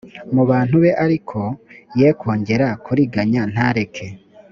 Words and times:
mu 0.35 0.43
bantu 0.51 0.75
be 0.83 0.91
ariko 1.05 1.39
ye 1.99 2.07
kongera 2.19 2.67
kuriganya 2.83 3.41
ntareke 3.51 4.05